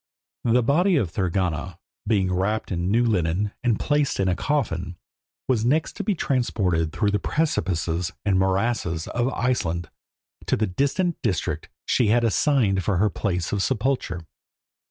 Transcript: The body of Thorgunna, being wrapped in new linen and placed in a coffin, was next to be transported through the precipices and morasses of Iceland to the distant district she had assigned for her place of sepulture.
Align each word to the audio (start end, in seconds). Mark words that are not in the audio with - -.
The 0.45 0.63
body 0.63 0.95
of 0.95 1.11
Thorgunna, 1.11 1.77
being 2.07 2.33
wrapped 2.33 2.71
in 2.71 2.89
new 2.89 3.05
linen 3.05 3.51
and 3.63 3.79
placed 3.79 4.19
in 4.19 4.27
a 4.27 4.35
coffin, 4.35 4.97
was 5.47 5.63
next 5.63 5.93
to 5.97 6.03
be 6.03 6.15
transported 6.15 6.91
through 6.91 7.11
the 7.11 7.19
precipices 7.19 8.11
and 8.25 8.39
morasses 8.39 9.07
of 9.09 9.31
Iceland 9.31 9.91
to 10.47 10.57
the 10.57 10.65
distant 10.65 11.21
district 11.21 11.69
she 11.85 12.07
had 12.07 12.23
assigned 12.23 12.83
for 12.83 12.97
her 12.97 13.11
place 13.11 13.51
of 13.51 13.61
sepulture. 13.61 14.21